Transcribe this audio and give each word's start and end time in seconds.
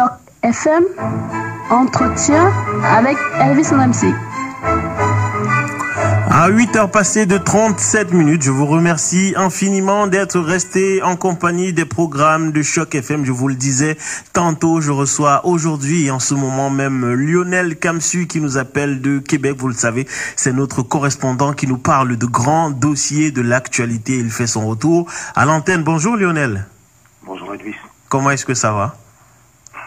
Choc 0.00 0.12
FM, 0.42 0.84
entretien 1.68 2.50
avec 2.84 3.18
Elvis 3.38 3.70
MC. 3.70 4.14
À 6.30 6.48
8 6.48 6.76
heures 6.76 6.90
passées 6.90 7.26
de 7.26 7.36
37 7.36 8.14
minutes, 8.14 8.40
je 8.40 8.50
vous 8.50 8.64
remercie 8.64 9.34
infiniment 9.36 10.06
d'être 10.06 10.40
resté 10.40 11.02
en 11.02 11.16
compagnie 11.16 11.74
des 11.74 11.84
programmes 11.84 12.50
de 12.50 12.62
Choc 12.62 12.94
FM. 12.94 13.26
Je 13.26 13.32
vous 13.32 13.48
le 13.48 13.56
disais 13.56 13.98
tantôt, 14.32 14.80
je 14.80 14.90
reçois 14.90 15.44
aujourd'hui 15.44 16.06
et 16.06 16.10
en 16.10 16.20
ce 16.20 16.32
moment 16.32 16.70
même 16.70 17.04
Lionel 17.12 17.76
Kamsu 17.76 18.26
qui 18.26 18.40
nous 18.40 18.56
appelle 18.56 19.02
de 19.02 19.18
Québec. 19.18 19.56
Vous 19.58 19.68
le 19.68 19.74
savez, 19.74 20.08
c'est 20.34 20.54
notre 20.54 20.82
correspondant 20.82 21.52
qui 21.52 21.66
nous 21.66 21.78
parle 21.78 22.16
de 22.16 22.26
grands 22.26 22.70
dossiers 22.70 23.32
de 23.32 23.42
l'actualité. 23.42 24.16
Il 24.16 24.30
fait 24.30 24.46
son 24.46 24.66
retour 24.66 25.10
à 25.36 25.44
l'antenne. 25.44 25.82
Bonjour 25.82 26.16
Lionel. 26.16 26.64
Bonjour 27.22 27.52
Edwis. 27.52 27.74
Comment 28.08 28.30
est-ce 28.30 28.46
que 28.46 28.54
ça 28.54 28.72
va? 28.72 28.96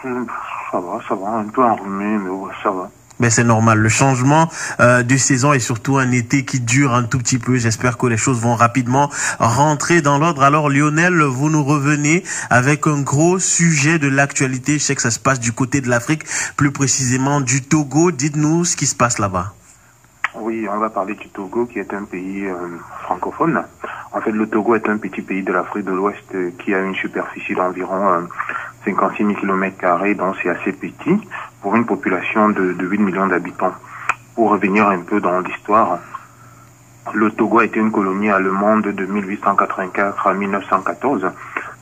Ça 0.04 0.80
va, 0.80 0.98
ça 1.08 1.14
va, 1.14 1.38
un 1.38 1.48
peu 1.48 1.64
enrhumé, 1.64 2.18
mais 2.18 2.28
ouais, 2.28 2.52
ça 2.62 2.70
va. 2.70 2.90
Ben 3.20 3.30
c'est 3.30 3.44
normal. 3.44 3.78
Le 3.78 3.88
changement 3.88 4.50
euh, 4.80 5.02
de 5.02 5.16
saison 5.16 5.52
et 5.52 5.60
surtout 5.60 5.98
un 5.98 6.10
été 6.10 6.44
qui 6.44 6.60
dure 6.60 6.92
un 6.92 7.04
tout 7.04 7.18
petit 7.18 7.38
peu. 7.38 7.56
J'espère 7.56 7.96
que 7.96 8.06
les 8.06 8.16
choses 8.16 8.40
vont 8.40 8.56
rapidement 8.56 9.08
rentrer 9.38 10.02
dans 10.02 10.18
l'ordre. 10.18 10.42
Alors 10.42 10.68
Lionel, 10.68 11.22
vous 11.22 11.48
nous 11.48 11.62
revenez 11.62 12.24
avec 12.50 12.86
un 12.86 13.00
gros 13.02 13.38
sujet 13.38 13.98
de 13.98 14.08
l'actualité. 14.08 14.74
Je 14.74 14.84
sais 14.84 14.94
que 14.96 15.02
ça 15.02 15.12
se 15.12 15.20
passe 15.20 15.38
du 15.38 15.52
côté 15.52 15.80
de 15.80 15.88
l'Afrique, 15.88 16.24
plus 16.56 16.72
précisément 16.72 17.40
du 17.40 17.62
Togo. 17.62 18.10
Dites-nous 18.10 18.64
ce 18.64 18.76
qui 18.76 18.86
se 18.86 18.96
passe 18.96 19.18
là-bas. 19.18 19.54
Oui, 20.36 20.66
on 20.68 20.78
va 20.78 20.90
parler 20.90 21.14
du 21.14 21.28
Togo 21.28 21.66
qui 21.66 21.78
est 21.78 21.94
un 21.94 22.04
pays 22.04 22.46
euh, 22.46 22.56
francophone. 23.04 23.62
En 24.12 24.20
fait, 24.20 24.32
le 24.32 24.48
Togo 24.48 24.74
est 24.74 24.88
un 24.88 24.96
petit 24.96 25.22
pays 25.22 25.44
de 25.44 25.52
l'Afrique 25.52 25.84
de 25.84 25.92
l'Ouest 25.92 26.24
euh, 26.34 26.50
qui 26.58 26.74
a 26.74 26.80
une 26.80 26.94
superficie 26.96 27.54
d'environ 27.54 28.08
euh, 28.08 28.20
56 28.84 29.24
000 29.24 29.40
km, 29.40 30.14
donc 30.16 30.36
c'est 30.42 30.50
assez 30.50 30.72
petit 30.72 31.20
pour 31.62 31.74
une 31.76 31.86
population 31.86 32.50
de, 32.50 32.72
de 32.72 32.86
8 32.86 32.98
millions 32.98 33.26
d'habitants. 33.26 33.74
Pour 34.34 34.50
revenir 34.50 34.88
un 34.88 35.00
peu 35.00 35.20
dans 35.20 35.40
l'histoire, 35.40 35.98
le 37.12 37.30
Togo 37.30 37.60
a 37.60 37.64
été 37.64 37.78
une 37.80 37.92
colonie 37.92 38.30
allemande 38.30 38.88
de 38.88 39.06
1884 39.06 40.26
à 40.26 40.34
1914, 40.34 41.30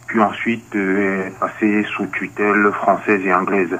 puis 0.06 0.20
ensuite 0.20 0.74
euh, 0.74 1.28
est 1.28 1.38
passé 1.38 1.84
sous 1.96 2.06
tutelle 2.06 2.70
française 2.72 3.20
et 3.24 3.32
anglaise. 3.32 3.78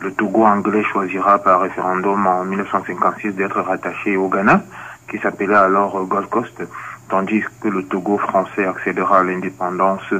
Le 0.00 0.12
Togo 0.12 0.44
anglais 0.44 0.82
choisira 0.82 1.38
par 1.38 1.60
référendum 1.60 2.26
en 2.26 2.44
1956 2.44 3.32
d'être 3.34 3.60
rattaché 3.60 4.16
au 4.16 4.28
Ghana, 4.28 4.62
qui 5.10 5.18
s'appelait 5.18 5.54
alors 5.54 6.04
Gold 6.06 6.28
Coast, 6.28 6.62
tandis 7.08 7.42
que 7.60 7.68
le 7.68 7.84
Togo 7.84 8.18
français 8.18 8.66
accédera 8.66 9.20
à 9.20 9.24
l'indépendance 9.24 10.14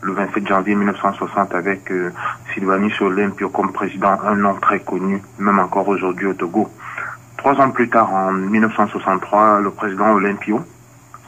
le 0.00 0.12
27 0.12 0.46
janvier 0.46 0.74
1960 0.74 1.54
avec 1.54 1.90
euh, 1.90 2.12
Sylvanie 2.54 2.92
comme 3.52 3.72
président, 3.72 4.18
un 4.24 4.36
nom 4.36 4.54
très 4.54 4.80
connu, 4.80 5.22
même 5.38 5.58
encore 5.58 5.88
aujourd'hui 5.88 6.26
au 6.26 6.34
Togo. 6.34 6.70
Trois 7.36 7.54
ans 7.60 7.70
plus 7.70 7.88
tard, 7.88 8.12
en 8.12 8.32
1963, 8.32 9.60
le 9.60 9.70
président 9.70 10.12
Olympio 10.12 10.60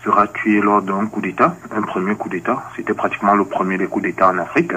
sera 0.04 0.26
tué 0.28 0.60
lors 0.60 0.82
d'un 0.82 1.06
coup 1.06 1.20
d'État, 1.20 1.56
un 1.74 1.82
premier 1.82 2.14
coup 2.14 2.28
d'État. 2.28 2.64
C'était 2.76 2.94
pratiquement 2.94 3.34
le 3.34 3.44
premier 3.44 3.76
des 3.78 3.86
coups 3.86 4.04
d'État 4.04 4.28
en 4.28 4.38
Afrique, 4.38 4.72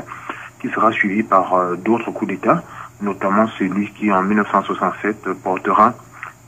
qui 0.60 0.70
sera 0.70 0.92
suivi 0.92 1.24
par 1.24 1.54
euh, 1.54 1.76
d'autres 1.76 2.12
coups 2.12 2.32
d'État, 2.32 2.64
notamment 3.02 3.48
celui 3.60 3.92
qui, 3.92 4.12
en 4.12 4.24
1967, 4.24 5.34
portera 5.44 5.94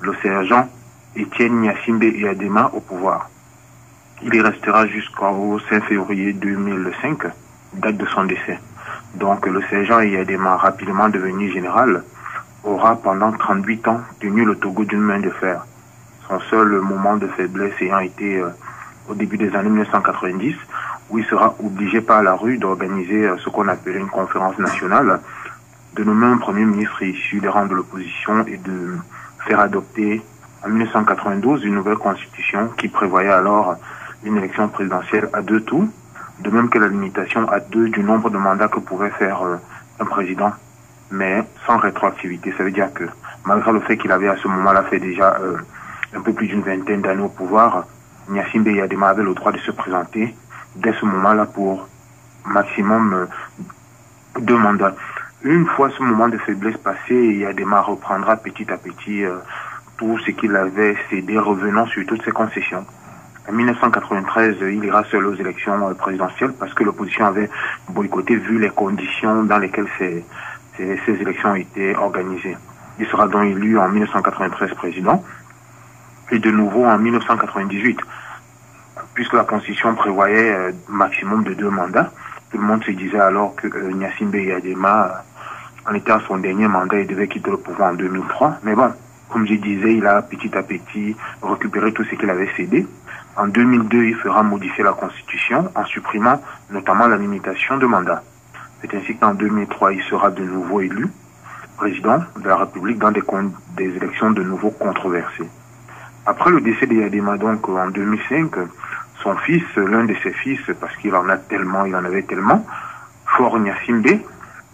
le 0.01 0.13
sergent 0.21 0.67
Étienne 1.15 1.61
Nyassimbe 1.61 2.03
Adema 2.29 2.69
au 2.73 2.79
pouvoir. 2.79 3.29
Il 4.23 4.33
y 4.33 4.39
restera 4.39 4.87
jusqu'au 4.87 5.59
5 5.69 5.83
février 5.83 6.31
2005, 6.31 7.23
date 7.73 7.97
de 7.97 8.05
son 8.05 8.23
décès. 8.23 8.59
Donc 9.15 9.45
le 9.45 9.61
sergent 9.69 9.99
Yadema, 9.99 10.55
rapidement 10.55 11.09
devenu 11.09 11.51
général, 11.51 12.01
aura 12.63 12.95
pendant 12.95 13.33
38 13.33 13.87
ans 13.89 14.01
tenu 14.21 14.45
le 14.45 14.55
Togo 14.55 14.85
d'une 14.85 15.01
main 15.01 15.19
de 15.19 15.29
fer. 15.29 15.65
Son 16.29 16.39
seul 16.49 16.79
moment 16.79 17.17
de 17.17 17.27
faiblesse 17.27 17.73
ayant 17.81 17.99
été 17.99 18.39
euh, 18.39 18.49
au 19.09 19.15
début 19.15 19.37
des 19.37 19.53
années 19.53 19.69
1990, 19.69 20.55
où 21.09 21.19
il 21.19 21.25
sera 21.25 21.53
obligé 21.63 21.99
par 21.99 22.23
la 22.23 22.33
rue 22.35 22.57
d'organiser 22.57 23.27
euh, 23.27 23.37
ce 23.43 23.49
qu'on 23.49 23.67
appelait 23.67 23.99
une 23.99 24.07
conférence 24.07 24.57
nationale, 24.57 25.19
de 25.93 26.03
nommer 26.05 26.27
un 26.27 26.37
premier 26.37 26.63
ministre 26.63 27.03
issu 27.03 27.41
des 27.41 27.49
rangs 27.49 27.67
de 27.67 27.75
l'opposition 27.75 28.45
et 28.47 28.57
de 28.57 28.95
faire 29.45 29.59
adopter 29.59 30.21
en 30.65 30.69
1992 30.69 31.65
une 31.65 31.75
nouvelle 31.75 31.97
constitution 31.97 32.69
qui 32.77 32.87
prévoyait 32.87 33.29
alors 33.29 33.75
une 34.25 34.37
élection 34.37 34.67
présidentielle 34.67 35.29
à 35.33 35.41
deux 35.41 35.61
tours, 35.61 35.85
de 36.39 36.49
même 36.49 36.69
que 36.69 36.79
la 36.79 36.87
limitation 36.87 37.47
à 37.49 37.59
deux 37.59 37.89
du 37.89 38.03
nombre 38.03 38.29
de 38.29 38.37
mandats 38.37 38.67
que 38.67 38.79
pouvait 38.79 39.11
faire 39.11 39.43
euh, 39.43 39.55
un 39.99 40.05
président, 40.05 40.51
mais 41.11 41.43
sans 41.65 41.77
rétroactivité. 41.77 42.53
Ça 42.57 42.63
veut 42.63 42.71
dire 42.71 42.91
que 42.93 43.05
malgré 43.45 43.71
le 43.71 43.79
fait 43.81 43.97
qu'il 43.97 44.11
avait 44.11 44.27
à 44.27 44.35
ce 44.37 44.47
moment-là 44.47 44.83
fait 44.83 44.99
déjà 44.99 45.37
euh, 45.39 45.57
un 46.15 46.21
peu 46.21 46.33
plus 46.33 46.47
d'une 46.47 46.61
vingtaine 46.61 47.01
d'années 47.01 47.21
au 47.23 47.29
pouvoir, 47.29 47.85
Nyassimbe 48.29 48.67
Yadema 48.67 49.09
avait 49.09 49.23
le 49.23 49.33
droit 49.33 49.51
de 49.51 49.59
se 49.59 49.71
présenter 49.71 50.35
dès 50.75 50.93
ce 50.93 51.05
moment-là 51.05 51.45
pour 51.45 51.87
maximum 52.45 53.13
euh, 53.13 53.25
deux 54.41 54.57
mandats. 54.57 54.95
Une 55.43 55.67
fois 55.67 55.91
ce 55.95 56.01
moment 56.01 56.27
de 56.27 56.37
faiblesse 56.39 56.77
passé, 56.77 57.13
Yadema 57.13 57.81
reprendra 57.81 58.35
petit 58.35 58.69
à 58.71 58.77
petit 58.77 59.23
tout 59.97 60.17
ce 60.25 60.31
qu'il 60.31 60.55
avait 60.55 60.97
cédé, 61.09 61.37
revenant 61.37 61.85
sur 61.85 62.03
toutes 62.07 62.23
ses 62.23 62.31
concessions. 62.31 62.83
En 63.47 63.51
1993, 63.51 64.57
il 64.61 64.83
ira 64.85 65.03
seul 65.05 65.27
aux 65.27 65.35
élections 65.35 65.93
présidentielles 65.95 66.53
parce 66.59 66.73
que 66.73 66.83
l'opposition 66.83 67.25
avait 67.25 67.49
boycotté 67.89 68.35
vu 68.37 68.59
les 68.59 68.69
conditions 68.69 69.43
dans 69.43 69.59
lesquelles 69.59 69.87
ces, 69.99 70.25
ces, 70.77 70.99
ces, 71.05 71.21
élections 71.21 71.53
étaient 71.53 71.95
organisées. 71.95 72.57
Il 72.99 73.05
sera 73.05 73.27
donc 73.27 73.45
élu 73.45 73.77
en 73.77 73.87
1993 73.89 74.73
président 74.73 75.23
et 76.31 76.39
de 76.39 76.49
nouveau 76.49 76.85
en 76.85 76.97
1998, 76.97 77.99
puisque 79.13 79.33
la 79.33 79.43
constitution 79.43 79.93
prévoyait 79.93 80.51
euh, 80.51 80.71
maximum 80.89 81.43
de 81.43 81.53
deux 81.53 81.69
mandats. 81.69 82.11
Tout 82.49 82.57
le 82.57 82.63
monde 82.63 82.83
se 82.83 82.91
disait 82.91 83.19
alors 83.19 83.55
que 83.55 83.67
euh, 83.67 83.91
Nyassimbe 83.91 84.35
Yadema 84.35 85.23
en 85.87 85.93
était 85.93 86.11
à 86.11 86.21
son 86.27 86.37
dernier 86.37 86.67
mandat 86.67 86.97
et 86.97 87.05
devait 87.05 87.27
quitter 87.27 87.51
le 87.51 87.57
pouvoir 87.57 87.91
en 87.91 87.95
2003. 87.95 88.59
Mais 88.63 88.73
bon, 88.73 88.91
comme 89.29 89.45
je 89.47 89.53
disais, 89.53 89.95
il 89.95 90.07
a 90.07 90.21
petit 90.23 90.55
à 90.57 90.63
petit 90.63 91.15
récupéré 91.43 91.93
tout 91.93 92.03
ce 92.05 92.15
qu'il 92.15 92.29
avait 92.29 92.49
cédé. 92.57 92.87
En 93.37 93.47
2002, 93.47 94.05
il 94.05 94.15
fera 94.15 94.43
modifier 94.43 94.83
la 94.83 94.93
Constitution 94.93 95.69
en 95.75 95.83
supprimant 95.85 96.41
notamment 96.69 97.07
la 97.07 97.17
limitation 97.17 97.77
de 97.77 97.85
mandat. 97.85 98.23
C'est 98.81 98.95
ainsi 98.95 99.17
qu'en 99.17 99.33
2003, 99.33 99.91
il 99.93 100.01
sera 100.03 100.31
de 100.31 100.43
nouveau 100.43 100.79
élu 100.79 101.09
président 101.75 102.19
de 102.41 102.47
la 102.47 102.55
République 102.55 102.97
dans 102.97 103.11
des, 103.11 103.23
élections 103.77 104.31
de 104.31 104.41
nouveau 104.41 104.69
controversées. 104.69 105.49
Après 106.25 106.49
le 106.49 106.61
décès 106.61 106.87
de 106.87 106.93
Yadema, 106.93 107.37
donc 107.37 107.67
en 107.67 107.89
2005, 107.89 108.51
son 109.21 109.35
fils, 109.37 109.65
l'un 109.75 110.05
de 110.05 110.15
ses 110.23 110.31
fils, 110.31 110.61
parce 110.79 110.95
qu'il 110.95 111.13
en 111.13 111.27
a 111.27 111.35
tellement, 111.35 111.83
il 111.85 111.95
en 111.95 112.05
avait 112.05 112.23
tellement, 112.23 112.65
Fort 113.25 113.59
Nyassimbe, 113.59 114.19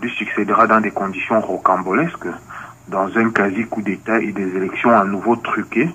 lui 0.02 0.10
succédera 0.12 0.68
dans 0.68 0.82
des 0.82 0.92
conditions 0.92 1.42
rocambolesques, 1.42 2.28
dans 2.90 3.10
un 3.18 3.32
quasi 3.32 3.66
coup 3.66 3.82
d'État 3.82 4.20
et 4.20 4.32
des 4.32 4.56
élections 4.56 4.92
à 4.92 5.04
nouveau 5.04 5.36
truquées, 5.36 5.90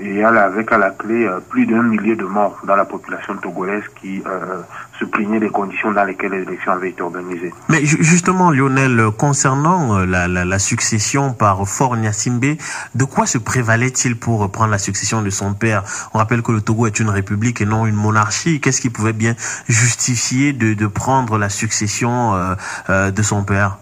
et 0.00 0.24
avec 0.24 0.72
à 0.72 0.78
la 0.78 0.90
clé 0.90 1.26
euh, 1.26 1.40
plus 1.48 1.66
d'un 1.66 1.82
millier 1.82 2.16
de 2.16 2.24
morts 2.24 2.58
dans 2.66 2.76
la 2.76 2.84
population 2.84 3.36
togolaise 3.36 3.84
qui 4.00 4.22
euh, 4.26 4.62
se 4.98 5.04
plaignait 5.04 5.40
des 5.40 5.50
conditions 5.50 5.92
dans 5.92 6.04
lesquelles 6.04 6.32
les 6.32 6.42
élections 6.42 6.72
avaient 6.72 6.90
été 6.90 7.02
organisées. 7.02 7.52
Mais 7.68 7.84
justement, 7.84 8.50
Lionel, 8.50 9.10
concernant 9.16 9.98
la, 10.04 10.28
la, 10.28 10.44
la 10.44 10.58
succession 10.58 11.32
par 11.32 11.66
Fort 11.68 11.96
Nyassimbe, 11.96 12.56
de 12.94 13.04
quoi 13.04 13.26
se 13.26 13.38
prévalait-il 13.38 14.16
pour 14.16 14.50
prendre 14.50 14.70
la 14.70 14.78
succession 14.78 15.22
de 15.22 15.30
son 15.30 15.54
père? 15.54 15.82
On 16.14 16.18
rappelle 16.18 16.42
que 16.42 16.52
le 16.52 16.60
Togo 16.60 16.86
est 16.86 17.00
une 17.00 17.10
république 17.10 17.60
et 17.60 17.66
non 17.66 17.86
une 17.86 17.94
monarchie. 17.94 18.60
Qu'est-ce 18.60 18.80
qui 18.80 18.90
pouvait 18.90 19.12
bien 19.12 19.34
justifier 19.68 20.52
de, 20.52 20.74
de 20.74 20.86
prendre 20.86 21.38
la 21.38 21.48
succession 21.48 22.34
euh, 22.34 22.54
euh, 22.90 23.10
de 23.10 23.22
son 23.22 23.42
père? 23.44 23.78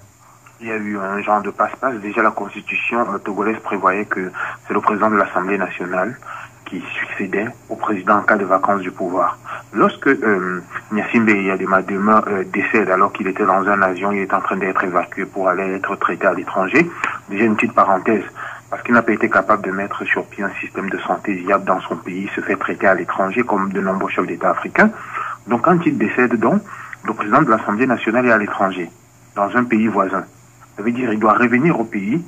Il 0.61 0.69
y 0.69 0.71
a 0.71 0.77
eu 0.77 0.99
un 0.99 1.21
genre 1.23 1.43
de 1.43 1.51
passe-passe. 1.51 1.97
Déjà, 1.97 2.23
la 2.23 2.31
constitution 2.31 3.01
euh, 3.13 3.19
togolaise 3.19 3.59
prévoyait 3.63 4.07
que 4.07 4.31
c'est 4.67 4.75
le 4.75 4.81
président 4.81 5.11
de 5.11 5.17
l'Assemblée 5.17 5.59
nationale 5.59 6.17
qui 6.65 6.83
succédait 6.99 7.47
au 7.69 7.77
président 7.77 8.17
en 8.17 8.23
cas 8.23 8.37
de 8.37 8.45
vacances 8.45 8.81
du 8.81 8.91
pouvoir. 8.91 9.39
Lorsque 9.73 10.09
euh, 10.09 10.63
Nyassimbe 10.91 11.29
Yadema 11.29 11.83
Dema 11.83 12.25
euh, 12.27 12.45
décède 12.53 12.91
alors 12.91 13.13
qu'il 13.13 13.29
était 13.29 13.45
dans 13.45 13.69
un 13.69 13.83
avion, 13.83 14.11
il 14.13 14.21
est 14.21 14.35
en 14.35 14.41
train 14.41 14.57
d'être 14.57 14.83
évacué 14.83 15.27
pour 15.27 15.49
aller 15.49 15.75
être 15.75 15.95
traité 15.97 16.27
à 16.27 16.35
l'étranger. 16.35 16.91
Déjà 17.29 17.45
une 17.45 17.55
petite 17.55 17.75
parenthèse, 17.75 18.25
parce 18.71 18.83
qu'il 18.83 18.95
n'a 18.95 19.03
pas 19.03 19.13
été 19.13 19.31
capable 19.31 19.63
de 19.65 19.71
mettre 19.71 20.05
sur 20.05 20.25
pied 20.27 20.43
un 20.43 20.51
système 20.61 20.91
de 20.91 20.99
santé 20.99 21.35
viable 21.35 21.65
dans 21.65 21.81
son 21.81 21.97
pays, 21.97 22.23
il 22.25 22.31
se 22.31 22.41
fait 22.41 22.57
traiter 22.57 22.89
à 22.89 22.95
l'étranger 22.95 23.45
comme 23.45 23.73
de 23.73 23.81
nombreux 23.81 24.11
chefs 24.11 24.27
d'État 24.27 24.51
africains. 24.51 24.91
Donc 25.47 25.63
quand 25.63 25.79
il 25.87 25.97
décède 25.97 26.35
donc, 26.35 26.63
le 27.05 27.13
président 27.13 27.43
de 27.43 27.51
l'Assemblée 27.51 27.87
nationale 27.87 28.27
est 28.27 28.33
à 28.33 28.39
l'étranger, 28.39 28.91
dans 29.37 29.55
un 29.57 29.63
pays 29.63 29.87
voisin. 29.87 30.25
Ça 30.77 30.83
veut 30.83 30.93
dire 30.93 31.11
qu'il 31.11 31.19
doit 31.19 31.35
revenir 31.35 31.79
au 31.79 31.85
pays 31.85 32.23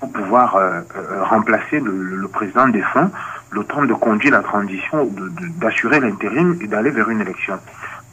pour 0.00 0.12
pouvoir 0.12 0.56
euh, 0.56 0.80
euh, 0.96 1.24
remplacer 1.24 1.80
le, 1.80 1.92
le, 1.92 2.28
président 2.28 2.68
défunt, 2.68 3.10
le 3.50 3.64
temps 3.64 3.84
de 3.84 3.94
conduire 3.94 4.32
la 4.32 4.42
transition, 4.42 5.08
d'assurer 5.56 6.00
l'intérim 6.00 6.58
et 6.60 6.66
d'aller 6.66 6.90
vers 6.90 7.08
une 7.08 7.20
élection. 7.20 7.58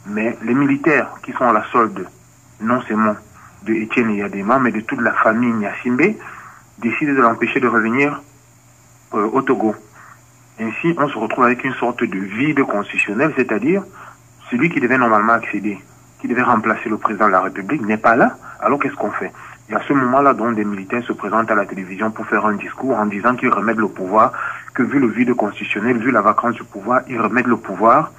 Mais 0.06 0.36
les 0.42 0.54
militaires 0.54 1.10
qui 1.22 1.32
sont 1.32 1.44
à 1.44 1.52
la 1.52 1.64
solde, 1.70 2.06
non 2.60 2.80
seulement 2.82 3.16
de 3.64 3.74
Étienne 3.74 4.10
Yadema, 4.10 4.58
mais 4.58 4.72
de 4.72 4.80
toute 4.80 5.00
la 5.00 5.12
famille 5.12 5.52
Nyasimbe, 5.52 6.14
décide 6.78 7.14
de 7.14 7.20
l'empêcher 7.20 7.60
de 7.60 7.68
revenir 7.68 8.22
euh, 9.14 9.28
au 9.32 9.42
Togo. 9.42 9.74
Ainsi, 10.60 10.94
on 10.98 11.08
se 11.08 11.18
retrouve 11.18 11.44
avec 11.44 11.64
une 11.64 11.74
sorte 11.74 12.02
de 12.04 12.18
vide 12.18 12.62
constitutionnel, 12.64 13.32
c'est-à-dire 13.36 13.82
celui 14.50 14.70
qui 14.70 14.80
devait 14.80 14.98
normalement 14.98 15.32
accéder, 15.34 15.78
qui 16.20 16.28
devait 16.28 16.42
remplacer 16.42 16.88
le 16.88 16.98
président 16.98 17.26
de 17.26 17.32
la 17.32 17.40
République, 17.40 17.82
n'est 17.82 17.96
pas 17.96 18.16
là. 18.16 18.36
Alors 18.60 18.78
qu'est-ce 18.78 18.94
qu'on 18.94 19.10
fait? 19.10 19.32
Et 19.72 19.74
à 19.74 19.80
ce 19.88 19.94
moment-là, 19.94 20.34
dont 20.34 20.52
des 20.52 20.66
militaires 20.66 21.02
se 21.02 21.14
présentent 21.14 21.50
à 21.50 21.54
la 21.54 21.64
télévision 21.64 22.10
pour 22.10 22.26
faire 22.26 22.44
un 22.44 22.56
discours 22.56 22.94
en 22.94 23.06
disant 23.06 23.34
qu'ils 23.34 23.48
remettent 23.48 23.78
le 23.78 23.88
pouvoir, 23.88 24.32
que 24.74 24.82
vu 24.82 24.98
le 24.98 25.06
vide 25.06 25.32
constitutionnel, 25.32 25.96
vu 25.96 26.10
la 26.10 26.20
vacance 26.20 26.56
du 26.56 26.62
pouvoir, 26.62 27.00
ils 27.08 27.18
remettent 27.18 27.46
le 27.46 27.56
pouvoir 27.56 28.12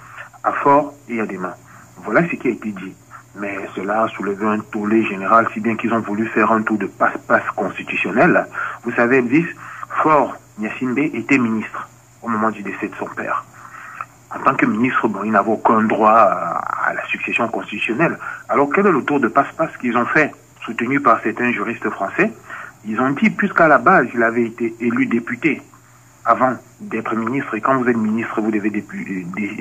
à 0.43 0.51
Fort 0.51 0.95
et 1.07 1.21
à 1.21 1.27
des 1.27 1.37
mains. 1.37 1.53
Voilà 1.97 2.27
ce 2.27 2.35
qui 2.37 2.47
a 2.47 2.51
été 2.51 2.71
dit. 2.71 2.95
Mais 3.35 3.55
cela 3.75 4.01
a 4.01 4.07
soulevé 4.07 4.47
un 4.47 4.61
tollé 4.61 5.05
général, 5.05 5.47
si 5.53 5.59
bien 5.59 5.75
qu'ils 5.75 5.93
ont 5.93 5.99
voulu 5.99 6.25
faire 6.25 6.51
un 6.51 6.63
tour 6.63 6.79
de 6.79 6.87
passe-passe 6.87 7.45
constitutionnel. 7.55 8.47
Vous 8.83 8.91
savez, 8.93 9.17
Elvis, 9.17 9.45
Fort 10.01 10.35
Nyasimbe 10.57 10.97
était 10.97 11.37
ministre 11.37 11.87
au 12.23 12.29
moment 12.29 12.49
du 12.49 12.63
décès 12.63 12.87
de 12.87 12.95
son 12.95 13.05
père. 13.05 13.45
En 14.35 14.39
tant 14.39 14.55
que 14.55 14.65
ministre, 14.65 15.07
bon, 15.07 15.19
il 15.23 15.31
n'avait 15.31 15.51
aucun 15.51 15.83
droit 15.83 16.13
à 16.13 16.93
la 16.95 17.05
succession 17.05 17.47
constitutionnelle. 17.47 18.17
Alors 18.49 18.69
quel 18.73 18.87
est 18.87 18.91
le 18.91 19.03
tour 19.03 19.19
de 19.19 19.27
passe-passe 19.27 19.77
qu'ils 19.77 19.95
ont 19.95 20.07
fait, 20.07 20.33
soutenu 20.65 20.99
par 20.99 21.21
certains 21.21 21.51
juristes 21.51 21.89
français 21.89 22.31
Ils 22.85 22.99
ont 22.99 23.11
dit, 23.11 23.29
puisqu'à 23.29 23.67
la 23.67 23.77
base, 23.77 24.07
il 24.13 24.23
avait 24.23 24.45
été 24.45 24.75
élu 24.79 25.05
député 25.05 25.61
avant 26.25 26.55
d'être 26.79 27.15
ministre, 27.15 27.53
et 27.55 27.61
quand 27.61 27.77
vous 27.77 27.89
êtes 27.89 27.97
ministre, 27.97 28.39
vous 28.39 28.51
devez 28.51 28.69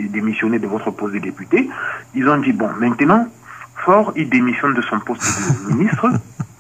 démissionner 0.09 0.59
de 0.59 0.67
votre 0.67 0.91
poste 0.93 1.15
de 1.15 1.19
député, 1.19 1.69
ils 2.15 2.29
ont 2.29 2.39
dit, 2.39 2.53
bon, 2.53 2.71
maintenant, 2.79 3.27
Fort, 3.85 4.13
il 4.15 4.29
démissionne 4.29 4.75
de 4.75 4.83
son 4.83 5.01
poste 5.01 5.23
de 5.23 5.75
ministre, 5.75 6.09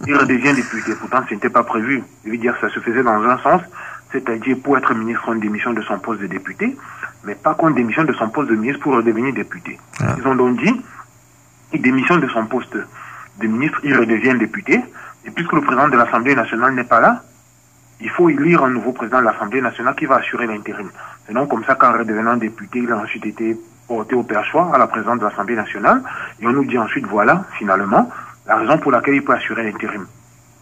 il 0.06 0.17
redevient 0.17 0.55
député. 0.55 0.94
Pourtant, 0.99 1.23
ce 1.29 1.35
n'était 1.35 1.50
pas 1.50 1.62
prévu. 1.62 2.03
Je 2.25 2.31
veux 2.31 2.37
dire, 2.37 2.55
ça 2.61 2.69
se 2.69 2.81
faisait 2.81 3.05
dans 3.05 3.23
un 3.23 3.39
sens, 3.39 3.62
c'est-à-dire 4.11 4.56
pour 4.62 4.77
être 4.77 4.93
ministre, 4.94 5.23
on 5.29 5.37
démissionne 5.37 5.75
de 5.75 5.83
son 5.83 5.99
poste 5.99 6.21
de 6.21 6.27
député, 6.27 6.77
mais 7.25 7.37
pas 7.37 7.55
qu'on 7.55 7.71
démissionne 7.71 8.06
de 8.06 8.12
son 8.12 8.29
poste 8.29 8.50
de 8.50 8.56
ministre 8.56 8.81
pour 8.81 8.94
redevenir 8.94 9.33
député. 9.33 9.79
Ah. 10.00 10.17
Ils 10.19 10.27
ont 10.27 10.35
donc 10.35 10.59
dit, 10.59 10.83
il 11.73 11.81
démissionne 11.81 12.21
de 12.21 12.29
son 12.29 12.47
poste 12.47 12.77
de 13.38 13.46
ministre, 13.46 13.81
il 13.84 13.96
redevient 13.96 14.34
député, 14.38 14.81
et 15.25 15.31
puisque 15.31 15.52
le 15.52 15.61
président 15.61 15.88
de 15.88 15.96
l'Assemblée 15.96 16.34
nationale 16.34 16.75
n'est 16.75 16.84
pas 16.84 17.00
là, 17.00 17.23
il 18.00 18.11
faut 18.11 18.29
élire 18.29 18.64
un 18.64 18.70
nouveau 18.70 18.93
président 18.93 19.20
de 19.20 19.26
l'Assemblée 19.26 19.61
nationale 19.61 19.94
qui 19.94 20.06
va 20.06 20.17
assurer 20.17 20.46
l'intérim. 20.46 20.90
C'est 21.26 21.32
donc 21.32 21.49
comme 21.49 21.64
ça 21.64 21.76
qu'en 21.76 21.93
redevenant 21.93 22.37
député, 22.37 22.81
il 22.81 22.90
a 22.90 22.99
ensuite 22.99 23.25
été 23.26 23.56
porté 23.87 24.14
au 24.14 24.25
perchoir 24.25 24.75
à 24.75 24.79
la 24.79 24.88
présidence 24.88 25.20
de 25.20 25.25
l'Assemblée 25.25 25.55
nationale. 25.55 26.02
Et 26.40 26.46
on 26.46 26.52
nous 26.52 26.64
dit 26.64 26.79
ensuite, 26.79 27.06
voilà, 27.06 27.44
finalement, 27.58 28.11
la 28.46 28.56
raison 28.56 28.79
pour 28.79 28.90
laquelle 28.90 29.14
il 29.14 29.23
peut 29.23 29.34
assurer 29.34 29.62
l'intérim. 29.64 30.06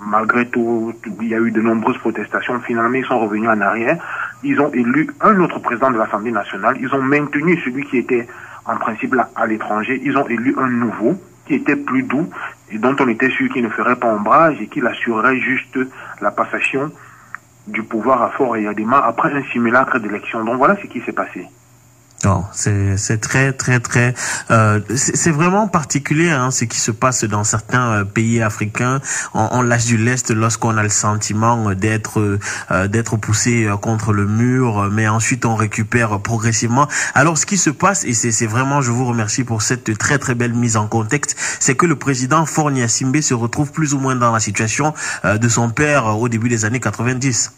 Malgré 0.01 0.49
tout, 0.49 0.93
il 1.21 1.29
y 1.29 1.35
a 1.35 1.39
eu 1.39 1.51
de 1.51 1.61
nombreuses 1.61 1.99
protestations. 1.99 2.61
Finalement, 2.61 2.95
ils 2.95 3.05
sont 3.05 3.19
revenus 3.19 3.49
en 3.49 3.61
arrière. 3.61 3.99
Ils 4.43 4.61
ont 4.61 4.73
élu 4.73 5.11
un 5.21 5.39
autre 5.41 5.59
président 5.61 5.91
de 5.91 5.99
l'Assemblée 5.99 6.33
nationale. 6.33 6.77
Ils 6.81 6.93
ont 6.95 7.03
maintenu 7.03 7.59
celui 7.65 7.85
qui 7.85 7.99
était 7.99 8.27
en 8.67 8.77
principe 8.77 9.15
là, 9.15 9.29
à 9.37 9.47
l'étranger. 9.47 10.01
Ils 10.03 10.17
ont 10.17 10.27
élu 10.29 10.55
un 10.59 10.69
nouveau 10.69 11.19
qui 11.47 11.55
était 11.55 11.77
plus 11.77 12.03
doux 12.03 12.29
et 12.73 12.79
dont 12.79 12.97
on 13.01 13.09
était 13.09 13.31
sûr 13.31 13.53
qu'il 13.53 13.63
ne 13.63 13.69
ferait 13.69 13.97
pas 13.97 14.09
ombrage 14.09 14.61
et 14.61 14.67
qu'il 14.67 14.87
assurerait 14.87 15.39
juste 15.39 15.79
la 16.21 16.31
passation 16.31 16.91
du 17.67 17.83
pouvoir 17.83 18.23
à 18.23 18.31
Fort 18.31 18.57
et 18.57 18.63
Yadema 18.63 18.99
après 18.99 19.33
un 19.33 19.43
simulacre 19.53 19.99
d'élection. 19.99 20.45
Donc 20.45 20.57
voilà 20.57 20.77
ce 20.77 20.87
qui 20.87 21.01
s'est 21.01 21.13
passé. 21.13 21.47
Non, 22.23 22.45
c'est 22.53 23.19
très 23.23 23.55
très 23.55 23.81
très 23.81 24.13
euh, 24.51 24.81
c'est 24.95 25.31
vraiment 25.31 25.69
particulier 25.69 26.29
hein, 26.29 26.51
ce 26.51 26.67
qui 26.67 26.79
se 26.79 26.91
passe 26.91 27.25
dans 27.25 27.45
certains 27.45 27.93
euh, 27.93 28.05
pays 28.05 28.43
africains. 28.43 29.01
On, 29.33 29.49
on 29.53 29.63
lâche 29.63 29.87
du 29.87 29.97
lest 29.97 30.31
lorsqu'on 30.31 30.77
a 30.77 30.83
le 30.83 30.91
sentiment 30.91 31.73
d'être 31.73 32.39
euh, 32.71 32.89
d'être 32.89 33.17
poussé 33.17 33.65
euh, 33.65 33.79
contre 33.79 34.13
le 34.13 34.27
mur, 34.27 34.91
mais 34.93 35.09
ensuite 35.09 35.47
on 35.47 35.55
récupère 35.55 36.21
progressivement. 36.21 36.89
Alors 37.15 37.39
ce 37.39 37.47
qui 37.47 37.57
se 37.57 37.71
passe 37.71 38.05
et 38.05 38.13
c'est 38.13 38.47
vraiment 38.47 38.83
je 38.83 38.91
vous 38.91 39.07
remercie 39.07 39.43
pour 39.43 39.63
cette 39.63 39.97
très 39.97 40.19
très 40.19 40.35
belle 40.35 40.53
mise 40.53 40.77
en 40.77 40.89
contexte, 40.89 41.37
c'est 41.59 41.75
que 41.75 41.87
le 41.87 41.97
président 41.97 42.45
Fornia 42.45 42.89
Simbe 42.89 43.23
se 43.23 43.33
retrouve 43.33 43.73
plus 43.73 43.95
ou 43.95 43.99
moins 43.99 44.15
dans 44.15 44.33
la 44.33 44.41
situation 44.41 44.93
de 45.25 45.49
son 45.49 45.71
père 45.71 46.19
au 46.19 46.29
début 46.29 46.51
des 46.51 46.67
années 46.67 46.81
90. 46.81 47.53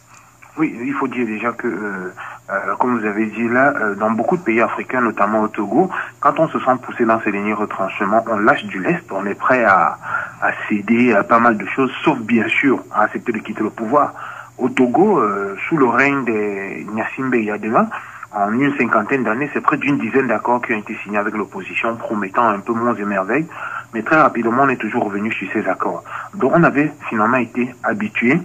Oui, 0.59 0.79
il 0.85 0.93
faut 0.93 1.09
dire 1.09 1.27
déjà 1.27 1.53
que, 1.53 1.67
euh, 1.67 2.13
euh, 2.51 2.75
comme 2.79 2.99
vous 2.99 3.07
avez 3.07 3.25
dit 3.25 3.49
là, 3.49 3.73
euh, 3.75 3.95
dans 3.95 4.11
beaucoup 4.11 4.37
de 4.37 4.43
pays 4.43 4.61
africains, 4.61 5.01
notamment 5.01 5.41
au 5.41 5.49
Togo, 5.49 5.89
quand 6.21 6.39
on 6.39 6.49
se 6.49 6.59
sent 6.59 6.77
poussé 6.83 7.07
dans 7.07 7.19
ces 7.23 7.31
lignes 7.31 7.55
retranchements, 7.55 8.23
on 8.29 8.37
lâche 8.37 8.65
du 8.65 8.79
lest, 8.79 9.03
on 9.11 9.25
est 9.25 9.35
prêt 9.35 9.65
à, 9.65 9.97
à 10.43 10.51
céder 10.69 11.15
à 11.15 11.25
pas 11.25 11.39
mal 11.39 11.57
de 11.57 11.65
choses, 11.65 11.91
sauf 12.05 12.19
bien 12.19 12.47
sûr 12.49 12.85
à 12.95 13.05
accepter 13.05 13.33
de 13.33 13.39
quitter 13.39 13.63
le 13.63 13.71
pouvoir. 13.71 14.13
Au 14.59 14.69
Togo, 14.69 15.23
sous 15.67 15.79
le 15.79 15.87
règne 15.87 16.25
des 16.25 16.87
Nyasimbe 16.93 17.35
Yadema, 17.35 17.89
en 18.33 18.53
une 18.53 18.77
cinquantaine 18.77 19.25
d'années, 19.25 19.51
c'est 19.55 19.63
près 19.63 19.79
d'une 19.79 19.99
dizaine 19.99 20.27
d'accords 20.27 20.61
qui 20.61 20.75
ont 20.75 20.79
été 20.79 20.97
signés 21.03 21.19
avec 21.19 21.35
l'opposition, 21.35 21.97
promettant 21.97 22.47
un 22.47 22.61
peu 22.61 22.75
moins 22.75 22.93
de 22.93 23.05
merveilles, 23.05 23.47
mais 23.95 24.03
très 24.03 24.21
rapidement, 24.21 24.63
on 24.65 24.69
est 24.69 24.77
toujours 24.77 25.05
revenu 25.05 25.33
sur 25.33 25.51
ces 25.53 25.67
accords. 25.67 26.05
Donc 26.35 26.53
on 26.55 26.63
avait 26.63 26.93
finalement 27.09 27.39
été 27.39 27.75
habitué 27.83 28.39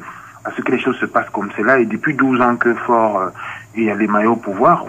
à 0.47 0.51
ce 0.55 0.61
que 0.61 0.71
les 0.71 0.79
choses 0.79 0.97
se 0.97 1.05
passent 1.05 1.29
comme 1.31 1.49
cela. 1.57 1.79
Et 1.79 1.85
depuis 1.85 2.13
12 2.13 2.41
ans 2.41 2.55
que 2.55 2.73
Fort 2.73 3.19
euh, 3.19 3.29
et 3.75 3.93
les 3.93 4.07
maillots 4.07 4.33
au 4.33 4.37
pouvoir, 4.37 4.85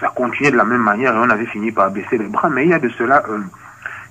ça 0.00 0.08
continuait 0.14 0.50
de 0.50 0.56
la 0.56 0.64
même 0.64 0.82
manière 0.82 1.14
et 1.14 1.18
on 1.18 1.30
avait 1.30 1.46
fini 1.46 1.72
par 1.72 1.90
baisser 1.90 2.18
les 2.18 2.26
bras. 2.26 2.50
Mais 2.50 2.64
il 2.64 2.70
y 2.70 2.74
a 2.74 2.78
de 2.78 2.90
cela 2.90 3.22
euh, 3.30 3.38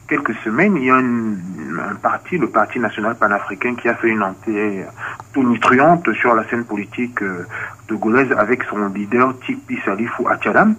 quelques 0.08 0.36
semaines, 0.44 0.76
il 0.78 0.86
y 0.86 0.90
a 0.90 0.96
un 0.96 1.96
parti, 2.02 2.38
le 2.38 2.48
Parti 2.48 2.80
national 2.80 3.16
panafricain, 3.16 3.76
qui 3.76 3.88
a 3.88 3.96
fait 3.96 4.08
une 4.08 4.24
entrée 4.24 4.86
tonitruante 5.34 6.12
sur 6.14 6.34
la 6.34 6.48
scène 6.50 6.66
politique 6.66 7.22
euh, 7.22 7.46
togolaise 7.88 8.32
avec 8.32 8.64
son 8.64 8.88
leader 8.90 9.38
Tikpi 9.46 9.78
Salifou 9.86 10.28
Achadam, 10.28 10.74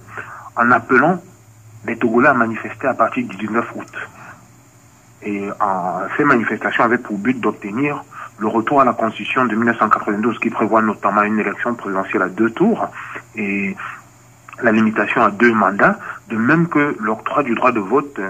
en 0.57 0.71
appelant 0.73 1.23
les 1.87 1.97
Togolais 1.97 2.29
à 2.29 2.35
manifester 2.35 2.89
à 2.89 2.95
partir 2.95 3.25
du 3.29 3.37
19 3.37 3.65
août. 3.77 3.93
Et 5.23 5.49
ces 6.17 6.25
manifestations 6.25 6.85
avaient 6.85 6.99
pour 6.99 7.19
but 7.19 7.39
d'obtenir 7.41 8.05
le 8.39 8.47
retour 8.47 8.81
à 8.81 8.85
la 8.85 8.93
Constitution 8.93 9.47
de 9.47 9.55
1992 9.55 10.39
qui 10.39 10.51
prévoit 10.51 10.83
notamment 10.83 11.23
une 11.23 11.39
élection 11.39 11.75
présidentielle 11.75 12.23
à 12.23 12.29
deux 12.29 12.51
tours 12.51 12.89
et 13.35 13.77
la 14.63 14.73
limitation 14.73 15.23
à 15.23 15.31
deux 15.31 15.53
mandats, 15.53 15.99
de 16.29 16.37
même 16.37 16.69
que 16.69 16.97
l'octroi 17.01 17.43
du 17.43 17.55
droit 17.55 17.73
de 17.73 17.81
vote 17.81 18.21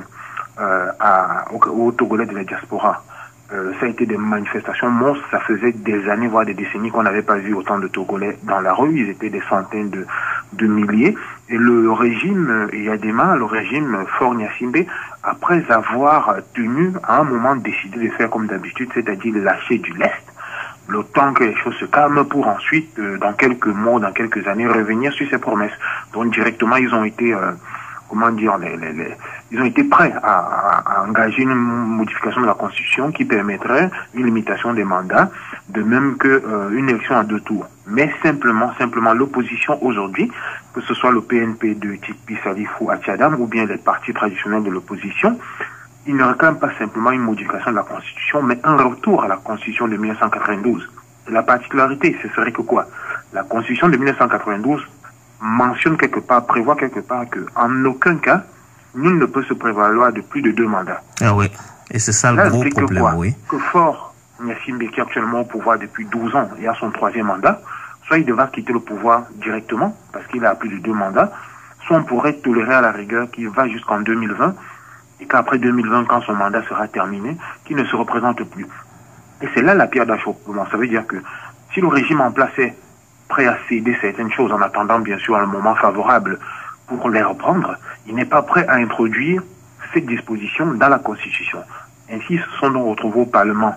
euh, 0.60 0.86
à, 1.00 1.44
aux, 1.52 1.92
Togolais 1.92 2.26
de 2.26 2.34
la 2.34 2.44
diaspora. 2.44 3.02
Euh, 3.52 3.72
ça 3.80 3.86
a 3.86 3.88
été 3.88 4.04
des 4.04 4.18
manifestations 4.18 4.90
monstres, 4.90 5.24
ça 5.30 5.40
faisait 5.40 5.72
des 5.72 6.08
années, 6.10 6.28
voire 6.28 6.44
des 6.44 6.52
décennies 6.52 6.90
qu'on 6.90 7.02
n'avait 7.02 7.22
pas 7.22 7.36
vu 7.36 7.54
autant 7.54 7.78
de 7.78 7.88
Togolais 7.88 8.38
dans 8.42 8.60
la 8.60 8.74
rue, 8.74 9.00
ils 9.00 9.08
étaient 9.08 9.30
des 9.30 9.42
centaines 9.48 9.88
de, 9.88 10.06
de 10.52 10.66
milliers. 10.66 11.16
Et 11.50 11.56
le 11.56 11.90
régime 11.92 12.68
Yadema, 12.72 13.36
le 13.36 13.44
régime 13.44 14.04
Fort 14.18 14.34
Nyasimbe, 14.34 14.84
après 15.22 15.64
avoir 15.70 16.36
tenu 16.54 16.92
à 17.02 17.20
un 17.20 17.24
moment 17.24 17.56
décidé 17.56 18.08
de 18.08 18.12
faire 18.12 18.28
comme 18.28 18.46
d'habitude, 18.46 18.90
c'est-à-dire 18.94 19.34
lâcher 19.36 19.78
du 19.78 19.92
lest, 19.94 20.24
le 20.88 21.02
temps 21.04 21.32
que 21.32 21.44
les 21.44 21.54
choses 21.56 21.74
se 21.76 21.84
calment 21.84 22.24
pour 22.24 22.46
ensuite, 22.48 22.98
euh, 22.98 23.18
dans 23.18 23.32
quelques 23.32 23.66
mois, 23.66 24.00
dans 24.00 24.12
quelques 24.12 24.46
années, 24.46 24.66
revenir 24.66 25.12
sur 25.12 25.28
ces 25.28 25.38
promesses. 25.38 25.72
Donc 26.12 26.32
directement, 26.32 26.76
ils 26.76 26.94
ont 26.94 27.04
été, 27.04 27.34
euh, 27.34 27.52
comment 28.08 28.30
dire, 28.30 28.56
les, 28.58 28.76
les, 28.76 28.92
les, 28.92 29.14
ils 29.50 29.60
ont 29.60 29.64
été 29.64 29.84
prêts 29.84 30.12
à, 30.22 30.38
à, 30.86 31.04
engager 31.06 31.42
une 31.42 31.54
modification 31.54 32.40
de 32.40 32.46
la 32.46 32.54
Constitution 32.54 33.12
qui 33.12 33.24
permettrait 33.24 33.90
une 34.14 34.26
limitation 34.26 34.72
des 34.74 34.84
mandats, 34.84 35.30
de 35.68 35.82
même 35.82 36.16
que 36.16 36.28
euh, 36.28 36.70
une 36.70 36.88
élection 36.88 37.16
à 37.16 37.24
deux 37.24 37.40
tours. 37.40 37.66
Mais 37.86 38.12
simplement, 38.22 38.72
simplement, 38.78 39.14
l'opposition 39.14 39.82
aujourd'hui, 39.82 40.30
que 40.74 40.80
ce 40.80 40.94
soit 40.94 41.10
le 41.10 41.22
PNP 41.22 41.74
de 41.74 41.96
Tipi 41.96 42.36
Salifou 42.42 42.90
Tchadam 43.02 43.40
ou 43.40 43.46
bien 43.46 43.66
les 43.66 43.78
partis 43.78 44.12
traditionnels 44.12 44.64
de 44.64 44.70
l'opposition, 44.70 45.38
ils 46.06 46.16
ne 46.16 46.24
réclament 46.24 46.58
pas 46.58 46.70
simplement 46.78 47.10
une 47.10 47.20
modification 47.20 47.70
de 47.70 47.76
la 47.76 47.82
Constitution, 47.82 48.42
mais 48.42 48.58
un 48.64 48.76
retour 48.76 49.22
à 49.22 49.28
la 49.28 49.36
Constitution 49.36 49.88
de 49.88 49.96
1992. 49.96 50.88
La 51.30 51.42
particularité, 51.42 52.16
ce 52.22 52.28
serait 52.28 52.52
que 52.52 52.62
quoi? 52.62 52.86
La 53.34 53.42
Constitution 53.42 53.88
de 53.88 53.96
1992 53.96 54.82
mentionne 55.40 55.96
quelque 55.96 56.20
part, 56.20 56.46
prévoit 56.46 56.76
quelque 56.76 57.00
part 57.00 57.28
que, 57.28 57.46
en 57.54 57.84
aucun 57.84 58.16
cas, 58.16 58.44
nul 58.94 59.18
ne 59.18 59.26
peut 59.26 59.42
se 59.44 59.54
prévaloir 59.54 60.12
de 60.12 60.20
plus 60.20 60.42
de 60.42 60.50
deux 60.50 60.66
mandats. 60.66 61.02
Ah 61.20 61.34
oui, 61.34 61.50
et 61.90 61.98
c'est 61.98 62.12
ça 62.12 62.32
le 62.32 62.48
gros 62.48 62.64
problème, 62.64 62.88
que 62.88 62.94
quoi 63.00 63.14
oui. 63.14 63.34
Que 63.48 63.58
Fort 63.58 64.14
Nyasimbe, 64.40 64.88
qui 64.90 65.00
est 65.00 65.02
actuellement 65.02 65.40
au 65.40 65.44
pouvoir 65.44 65.78
depuis 65.78 66.06
12 66.06 66.34
ans 66.34 66.48
et 66.60 66.68
a 66.68 66.74
son 66.74 66.90
troisième 66.90 67.26
mandat, 67.26 67.60
soit 68.06 68.18
il 68.18 68.24
devra 68.24 68.46
quitter 68.48 68.72
le 68.72 68.80
pouvoir 68.80 69.24
directement, 69.34 69.96
parce 70.12 70.26
qu'il 70.26 70.44
a 70.44 70.54
plus 70.54 70.68
de 70.68 70.78
deux 70.78 70.92
mandats, 70.92 71.32
soit 71.86 71.96
on 71.96 72.04
pourrait 72.04 72.34
tolérer 72.34 72.74
à 72.74 72.80
la 72.80 72.92
rigueur 72.92 73.30
qu'il 73.30 73.48
va 73.48 73.68
jusqu'en 73.68 74.00
2020, 74.00 74.54
et 75.20 75.26
qu'après 75.26 75.58
2020, 75.58 76.04
quand 76.04 76.20
son 76.22 76.34
mandat 76.34 76.62
sera 76.68 76.86
terminé, 76.88 77.36
qu'il 77.64 77.76
ne 77.76 77.84
se 77.84 77.96
représente 77.96 78.42
plus. 78.44 78.66
Et 79.42 79.48
c'est 79.54 79.62
là 79.62 79.74
la 79.74 79.86
pierre 79.86 80.06
d'achoppement. 80.06 80.66
Ça 80.70 80.76
veut 80.76 80.86
dire 80.88 81.06
que 81.06 81.16
si 81.72 81.80
le 81.80 81.88
régime 81.88 82.20
en 82.20 82.30
place 82.30 82.56
est 82.58 82.74
prêt 83.28 83.46
à 83.46 83.58
céder 83.68 83.96
certaines 84.00 84.32
choses 84.32 84.52
en 84.52 84.60
attendant 84.60 84.98
bien 84.98 85.18
sûr 85.18 85.36
un 85.36 85.46
moment 85.46 85.74
favorable 85.74 86.38
pour 86.86 87.10
les 87.10 87.22
reprendre, 87.22 87.76
il 88.06 88.14
n'est 88.14 88.24
pas 88.24 88.42
prêt 88.42 88.66
à 88.66 88.74
introduire 88.74 89.42
cette 89.92 90.06
disposition 90.06 90.66
dans 90.74 90.88
la 90.88 90.98
Constitution. 90.98 91.58
Ainsi, 92.10 92.38
se 92.38 92.58
sont 92.58 92.70
donc 92.70 92.88
retrouvés 92.88 93.20
au 93.20 93.26
Parlement 93.26 93.74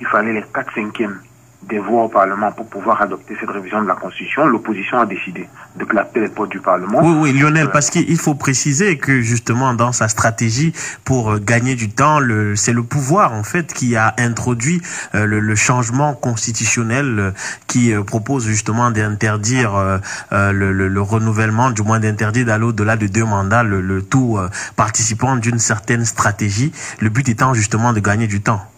il 0.00 0.06
fallait 0.06 0.32
les 0.32 0.42
4 0.42 0.74
cinquièmes 0.74 1.20
des 1.62 1.78
voix 1.78 2.04
au 2.04 2.08
Parlement 2.08 2.52
pour 2.52 2.66
pouvoir 2.66 3.02
adopter 3.02 3.36
cette 3.38 3.50
révision 3.50 3.82
de 3.82 3.86
la 3.86 3.94
Constitution, 3.94 4.46
l'opposition 4.46 4.98
a 4.98 5.06
décidé 5.06 5.46
de 5.76 5.84
clapper 5.84 6.20
les 6.20 6.28
portes 6.28 6.50
du 6.50 6.60
Parlement. 6.60 7.00
Oui, 7.02 7.32
oui, 7.32 7.38
Lionel, 7.38 7.70
parce 7.70 7.90
qu'il 7.90 8.16
faut 8.16 8.34
préciser 8.34 8.96
que 8.96 9.20
justement 9.20 9.74
dans 9.74 9.92
sa 9.92 10.08
stratégie 10.08 10.72
pour 11.04 11.32
euh, 11.32 11.38
gagner 11.38 11.74
du 11.74 11.90
temps, 11.90 12.18
c'est 12.54 12.72
le 12.72 12.82
pouvoir 12.82 13.34
en 13.34 13.42
fait 13.42 13.74
qui 13.74 13.94
a 13.94 14.14
introduit 14.18 14.80
euh, 15.14 15.26
le, 15.26 15.54
changement 15.54 16.14
constitutionnel 16.14 17.18
euh, 17.18 17.30
qui 17.66 17.92
propose 18.06 18.46
justement 18.46 18.90
d'interdire 18.90 20.00
le, 20.30 21.00
renouvellement, 21.00 21.70
du 21.70 21.82
moins 21.82 22.00
d'interdire 22.00 22.46
d'aller 22.46 22.64
au-delà 22.64 22.96
de 22.96 23.06
deux 23.06 23.24
mandats, 23.24 23.62
le, 23.62 23.80
le 23.80 24.02
tout 24.02 24.38
participant 24.76 25.36
d'une 25.36 25.58
certaine 25.58 26.04
stratégie, 26.04 26.72
le 27.00 27.10
but 27.10 27.28
étant 27.28 27.52
justement 27.52 27.92
de 27.92 28.00
gagner 28.00 28.26
du 28.26 28.40
temps. 28.40 28.69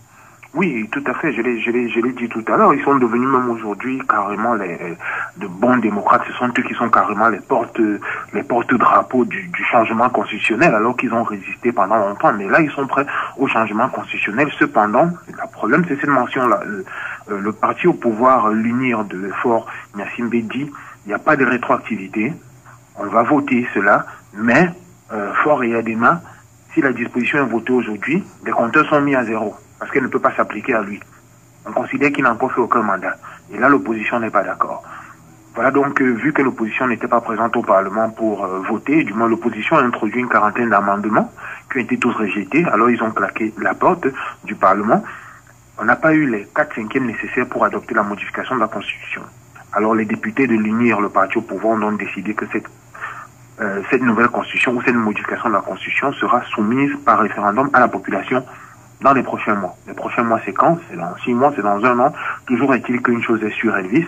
Oui, 0.55 0.87
tout 0.93 1.03
à 1.07 1.15
fait. 1.15 1.33
Je 1.33 1.41
l'ai, 1.41 1.61
je 1.61 1.71
l'ai, 1.71 1.89
je 1.89 1.99
l'ai 2.01 2.13
dit 2.13 2.29
tout 2.29 2.45
à 2.47 2.57
l'heure. 2.59 2.75
Ils 2.75 2.85
sont 2.85 2.97
devenus 2.97 3.27
même 3.27 3.49
aujourd'hui 3.49 4.03
carrément 4.07 4.53
les, 4.55 4.99
de 5.39 5.47
bons 5.47 5.79
démocrates. 5.79 6.25
Ce 6.27 6.33
sont 6.35 6.49
eux 6.49 6.63
qui 6.63 6.75
sont 6.75 6.91
carrément 6.91 7.29
les 7.29 7.41
portes, 7.41 7.81
les 8.35 8.43
porte-drapeaux 8.43 9.25
du, 9.25 9.51
changement 9.71 10.11
constitutionnel, 10.11 10.75
alors 10.75 10.95
qu'ils 10.95 11.15
ont 11.15 11.23
résisté 11.23 11.73
pendant 11.73 11.97
longtemps. 11.97 12.35
Mais 12.35 12.49
là, 12.49 12.61
ils 12.61 12.71
sont 12.71 12.87
prêts 12.87 13.07
au 13.39 13.47
changement 13.47 13.89
constitutionnel. 13.89 14.49
Cependant, 14.59 15.09
le 15.27 15.51
problème, 15.53 15.87
c'est 15.89 15.99
cette 15.99 16.11
mention-là. 16.11 16.61
Le, 16.67 16.85
euh, 17.31 17.41
le, 17.41 17.53
parti 17.53 17.87
au 17.87 17.95
pouvoir, 17.95 18.51
l'unir 18.51 19.05
de 19.05 19.17
l'effort, 19.17 19.67
Nassim 19.97 20.29
dit, 20.29 20.71
il 21.07 21.09
n'y 21.09 21.15
a 21.15 21.19
pas 21.19 21.37
de 21.37 21.47
rétroactivité. 21.47 22.35
On 22.97 23.07
va 23.07 23.23
voter 23.23 23.67
cela, 23.73 24.05
mais 24.35 24.69
euh, 25.13 25.33
fort 25.43 25.65
et 25.65 25.71
Yadema, 25.71 26.21
si 26.75 26.83
la 26.83 26.93
disposition 26.93 27.39
est 27.39 27.51
votée 27.51 27.73
aujourd'hui, 27.73 28.23
les 28.45 28.53
compteurs 28.53 28.87
sont 28.87 29.01
mis 29.01 29.15
à 29.15 29.25
zéro 29.25 29.55
parce 29.83 29.91
qu'elle 29.91 30.05
ne 30.05 30.09
peut 30.09 30.21
pas 30.21 30.33
s'appliquer 30.37 30.75
à 30.75 30.83
lui. 30.83 31.01
On 31.67 31.73
considère 31.73 32.13
qu'il 32.13 32.23
n'a 32.23 32.33
encore 32.33 32.53
fait 32.53 32.61
aucun 32.61 32.83
mandat. 32.83 33.17
Et 33.53 33.59
là, 33.59 33.69
l'opposition 33.69 34.21
n'est 34.21 34.31
pas 34.31 34.45
d'accord. 34.45 34.85
Voilà 35.57 35.73
donc, 35.73 36.01
euh, 36.01 36.13
vu 36.13 36.33
que 36.33 36.41
l'opposition 36.41 36.87
n'était 36.87 37.09
pas 37.09 37.21
présente 37.21 37.57
au 37.57 37.63
Parlement 37.63 38.09
pour 38.11 38.45
euh, 38.45 38.61
voter, 38.61 39.03
du 39.03 39.13
moins 39.13 39.27
l'opposition 39.27 39.75
a 39.75 39.83
introduit 39.83 40.21
une 40.21 40.29
quarantaine 40.29 40.71
d'amendements 40.71 41.33
qui 41.69 41.79
ont 41.79 41.81
été 41.81 41.99
tous 41.99 42.13
rejetés. 42.13 42.65
Alors 42.67 42.91
ils 42.91 43.03
ont 43.03 43.11
claqué 43.11 43.53
la 43.59 43.75
porte 43.75 44.07
du 44.45 44.55
Parlement. 44.55 45.03
On 45.79 45.85
n'a 45.85 45.97
pas 45.97 46.15
eu 46.15 46.31
les 46.31 46.47
4 46.55 46.77
cinquièmes 46.77 47.07
nécessaires 47.07 47.49
pour 47.49 47.65
adopter 47.65 47.93
la 47.93 48.05
modification 48.05 48.55
de 48.55 48.61
la 48.61 48.69
Constitution. 48.69 49.23
Alors 49.73 49.97
les 49.97 50.05
députés 50.05 50.47
de 50.47 50.55
l'UNIR, 50.55 51.01
le 51.01 51.09
parti 51.09 51.39
au 51.39 51.43
pouvoir, 51.43 51.83
ont 51.83 51.91
décidé 51.91 52.35
que 52.35 52.45
euh, 53.61 53.83
cette 53.91 54.03
nouvelle 54.03 54.29
Constitution 54.29 54.75
ou 54.77 54.83
cette 54.83 54.95
modification 54.95 55.49
de 55.49 55.55
la 55.55 55.61
Constitution 55.61 56.13
sera 56.13 56.45
soumise 56.55 56.93
par 57.05 57.19
référendum 57.19 57.69
à 57.73 57.81
la 57.81 57.89
population 57.89 58.45
dans 59.03 59.13
les 59.13 59.23
prochains 59.23 59.55
mois. 59.55 59.77
Les 59.87 59.95
prochains 59.95 60.23
mois, 60.23 60.41
c'est 60.45 60.53
quand? 60.53 60.79
C'est 60.89 60.97
dans 60.97 61.15
six 61.25 61.35
mois, 61.35 61.53
c'est 61.55 61.63
dans 61.63 61.85
un 61.85 61.99
an. 61.99 62.13
Toujours 62.47 62.75
est-il 62.75 63.03
qu'une 63.03 63.23
chose 63.23 63.43
est 63.43 63.51
sûre, 63.51 63.77
Elvis, 63.77 64.07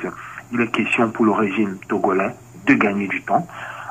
il 0.52 0.60
est 0.60 0.68
question 0.68 1.10
pour 1.10 1.24
le 1.24 1.32
régime 1.32 1.76
togolais 1.88 2.34
de 2.66 2.74
gagner 2.74 3.08
du 3.08 3.20
temps, 3.22 3.46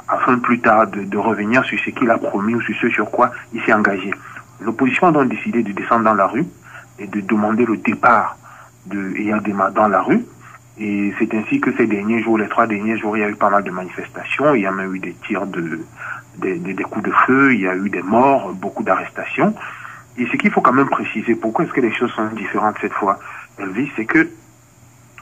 afin 0.08 0.40
plus 0.40 0.60
tard 0.60 0.88
de, 0.88 1.18
revenir 1.18 1.64
sur 1.66 1.80
ce 1.80 1.90
qu'il 1.92 2.10
a 2.10 2.18
promis 2.18 2.56
ou 2.56 2.62
sur 2.62 2.76
ce 2.76 2.90
sur 2.90 3.12
quoi 3.12 3.32
il 3.54 3.62
s'est 3.64 3.74
engagé. 3.74 4.12
L'opposition 4.62 5.08
a 5.08 5.12
donc 5.12 5.30
décidé 5.30 5.62
de 5.62 5.72
descendre 5.72 6.06
dans 6.06 6.14
la 6.14 6.28
rue 6.28 6.46
et 7.00 7.08
de 7.08 7.22
demander 7.22 7.66
le 7.66 7.78
départ 7.78 8.38
de 8.86 9.16
Eyadema 9.18 9.72
dans 9.72 9.88
la 9.88 10.02
rue. 10.02 10.26
Et 10.80 11.14
c'est 11.20 11.34
ainsi 11.36 11.60
que 11.60 11.72
ces 11.78 11.86
derniers 11.86 12.24
jours, 12.24 12.38
les 12.38 12.48
trois 12.48 12.66
derniers 12.66 12.98
jours, 12.98 13.16
il 13.16 13.20
y 13.20 13.24
a 13.24 13.30
eu 13.30 13.36
pas 13.36 13.50
mal 13.50 13.64
de 13.64 13.70
manifestations, 13.70 14.56
il 14.56 14.62
y 14.62 14.66
a 14.66 14.72
même 14.72 14.96
eu 14.96 15.00
des 15.00 15.14
tirs 15.14 15.46
de, 15.46 15.82
des, 16.38 16.58
des 16.58 16.84
coups 16.84 17.06
de 17.06 17.12
feu, 17.12 17.54
il 17.54 17.62
y 17.62 17.68
a 17.68 17.76
eu 17.76 17.90
des 17.90 18.02
morts, 18.02 18.54
beaucoup 18.54 18.84
d'arrestations. 18.84 19.54
Et 20.18 20.28
ce 20.28 20.38
qu'il 20.38 20.52
faut 20.52 20.62
quand 20.62 20.74
même 20.74 20.90
préciser, 20.90 21.36
pourquoi 21.36 21.66
est-ce 21.66 21.74
que 21.74 21.82
les 21.82 21.94
choses 21.94 22.12
sont 22.12 22.28
différentes 22.28 22.76
cette 22.82 22.94
fois, 22.94 23.20
Elvis, 23.58 23.90
c'est 23.96 24.06
que 24.06 24.30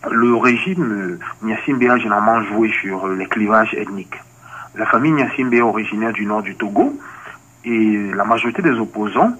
le 0.09 0.35
régime 0.35 1.19
Nyassimbe 1.43 1.83
a 1.83 1.97
généralement 1.97 2.41
joué 2.43 2.71
sur 2.81 3.07
les 3.07 3.27
clivages 3.27 3.73
ethniques. 3.75 4.19
La 4.75 4.85
famille 4.85 5.11
Nyassimbe 5.11 5.53
est 5.53 5.61
originaire 5.61 6.11
du 6.11 6.25
nord 6.25 6.41
du 6.41 6.55
Togo 6.55 6.97
et 7.63 8.11
la 8.13 8.25
majorité 8.25 8.61
des 8.61 8.71
opposants 8.71 9.33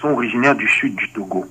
sont 0.00 0.08
originaires 0.08 0.54
du 0.54 0.68
sud 0.68 0.94
du 0.94 1.10
Togo. 1.12 1.46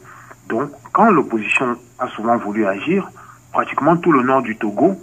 Donc, 0.48 0.70
quand 0.92 1.10
l'opposition 1.10 1.78
a 2.00 2.08
souvent 2.10 2.38
voulu 2.38 2.66
agir, 2.66 3.10
pratiquement 3.52 3.98
tout 3.98 4.12
le 4.12 4.22
nord 4.22 4.42
du 4.42 4.56
Togo 4.56 4.96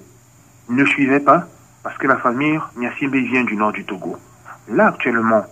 ne 0.68 0.84
suivait 0.84 1.20
pas 1.20 1.46
parce 1.82 1.96
que 1.98 2.06
la 2.06 2.16
famille 2.16 2.60
Nyassimbe 2.76 3.16
vient 3.16 3.44
du 3.44 3.56
nord 3.56 3.72
du 3.72 3.84
Togo. 3.84 4.16
Là, 4.68 4.88
actuellement, 4.88 5.44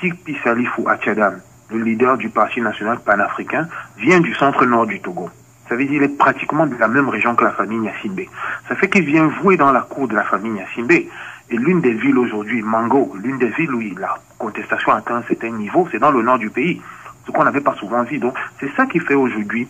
Tikpi 0.00 0.36
Salifou 0.44 0.88
Achadam, 0.88 1.40
le 1.70 1.82
leader 1.82 2.16
du 2.16 2.28
Parti 2.28 2.60
national 2.60 3.00
panafricain, 3.00 3.68
vient 3.98 4.20
du 4.20 4.34
centre-nord 4.34 4.86
du 4.86 5.00
Togo. 5.00 5.30
Ça 5.68 5.74
veut 5.74 5.84
dire 5.84 6.00
qu'il 6.00 6.02
est 6.02 6.16
pratiquement 6.16 6.66
de 6.66 6.76
la 6.76 6.86
même 6.86 7.08
région 7.08 7.34
que 7.34 7.44
la 7.44 7.50
famille 7.50 7.78
Nyassimbe. 7.78 8.20
Ça 8.68 8.76
fait 8.76 8.88
qu'il 8.88 9.04
vient 9.04 9.26
vouer 9.26 9.56
dans 9.56 9.72
la 9.72 9.80
cour 9.80 10.06
de 10.06 10.14
la 10.14 10.22
famille 10.22 10.52
Nyassimbe. 10.52 10.92
Et 10.92 11.56
l'une 11.56 11.80
des 11.80 11.92
villes 11.92 12.18
aujourd'hui, 12.18 12.62
Mango, 12.62 13.12
l'une 13.20 13.38
des 13.38 13.48
villes 13.48 13.74
où 13.74 13.80
la 13.98 14.16
contestation 14.38 14.92
atteint 14.92 15.16
un 15.16 15.22
certain 15.22 15.50
niveau, 15.50 15.88
c'est 15.90 15.98
dans 15.98 16.10
le 16.10 16.22
nord 16.22 16.38
du 16.38 16.50
pays. 16.50 16.80
Ce 17.26 17.32
qu'on 17.32 17.44
n'avait 17.44 17.60
pas 17.60 17.74
souvent 17.74 18.04
vu. 18.04 18.18
Donc, 18.18 18.34
c'est 18.60 18.70
ça 18.76 18.86
qui 18.86 19.00
fait 19.00 19.14
aujourd'hui 19.14 19.66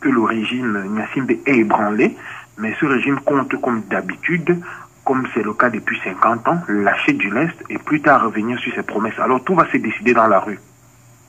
que 0.00 0.10
le 0.10 0.20
régime 0.20 0.84
Nyassimbe 0.94 1.30
est 1.30 1.48
ébranlé. 1.48 2.14
Mais 2.58 2.74
ce 2.78 2.86
régime 2.86 3.20
compte 3.20 3.58
comme 3.60 3.82
d'habitude, 3.88 4.60
comme 5.04 5.26
c'est 5.32 5.42
le 5.42 5.54
cas 5.54 5.70
depuis 5.70 5.98
50 6.04 6.48
ans, 6.48 6.60
lâcher 6.68 7.14
du 7.14 7.30
lest 7.30 7.56
et 7.70 7.78
plus 7.78 8.02
tard 8.02 8.24
revenir 8.24 8.58
sur 8.58 8.74
ses 8.74 8.82
promesses. 8.82 9.18
Alors 9.18 9.42
tout 9.42 9.54
va 9.54 9.66
se 9.70 9.78
décider 9.78 10.12
dans 10.12 10.26
la 10.26 10.40
rue. 10.40 10.58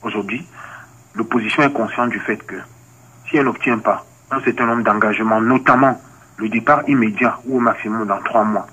Aujourd'hui, 0.01 0.45
l'opposition 1.15 1.63
est 1.63 1.73
consciente 1.73 2.09
du 2.09 2.19
fait 2.19 2.37
que 2.37 2.55
si 3.27 3.37
elle 3.37 3.45
n'obtient 3.45 3.79
pas 3.79 4.05
un 4.31 4.41
certain 4.41 4.65
nombre 4.65 4.83
d'engagements, 4.83 5.41
notamment 5.41 5.99
le 6.37 6.49
départ 6.49 6.87
immédiat 6.87 7.39
ou 7.45 7.57
au 7.57 7.59
maximum 7.59 8.07
dans 8.07 8.21
trois 8.21 8.43
mois, 8.43 8.67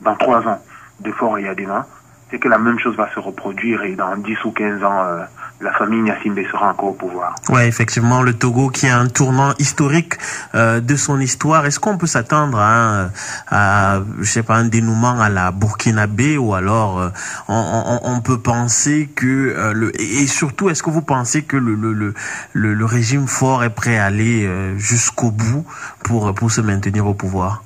dans 0.00 0.14
trois 0.16 0.46
ans 0.46 0.60
de 1.00 1.10
Fort 1.12 1.38
Yadema, 1.38 1.86
c'est 2.30 2.38
que 2.38 2.48
la 2.48 2.58
même 2.58 2.78
chose 2.78 2.96
va 2.96 3.08
se 3.14 3.20
reproduire 3.20 3.82
et 3.82 3.94
dans 3.94 4.16
10 4.16 4.44
ou 4.44 4.50
15 4.52 4.84
ans, 4.84 5.02
euh, 5.04 5.22
la 5.60 5.72
famille 5.72 6.00
Nyassimbe 6.02 6.40
sera 6.50 6.70
encore 6.70 6.90
au 6.90 6.92
pouvoir. 6.92 7.34
Ouais, 7.48 7.66
effectivement, 7.66 8.22
le 8.22 8.32
Togo 8.32 8.68
qui 8.68 8.86
a 8.86 8.98
un 8.98 9.08
tournant 9.08 9.54
historique 9.58 10.14
euh, 10.54 10.80
de 10.80 10.94
son 10.94 11.18
histoire. 11.20 11.66
Est-ce 11.66 11.80
qu'on 11.80 11.98
peut 11.98 12.06
s'attendre 12.06 12.58
à, 12.60 13.08
à, 13.48 14.00
je 14.20 14.24
sais 14.24 14.42
pas, 14.42 14.56
un 14.56 14.66
dénouement 14.66 15.20
à 15.20 15.28
la 15.28 15.50
Burkinabé 15.50 16.38
ou 16.38 16.54
alors 16.54 17.00
euh, 17.00 17.08
on, 17.48 17.54
on, 17.54 18.00
on, 18.12 18.20
peut 18.20 18.38
penser 18.38 19.08
que 19.14 19.26
euh, 19.26 19.72
le 19.72 20.00
et 20.00 20.26
surtout, 20.26 20.70
est-ce 20.70 20.82
que 20.82 20.90
vous 20.90 21.02
pensez 21.02 21.42
que 21.42 21.56
le 21.56 21.74
le, 21.74 21.92
le, 21.92 22.14
le, 22.52 22.84
régime 22.84 23.26
fort 23.26 23.64
est 23.64 23.70
prêt 23.70 23.98
à 23.98 24.06
aller 24.06 24.46
euh, 24.46 24.76
jusqu'au 24.76 25.30
bout 25.30 25.64
pour 26.04 26.34
pour 26.34 26.50
se 26.50 26.60
maintenir 26.60 27.06
au 27.06 27.14
pouvoir? 27.14 27.62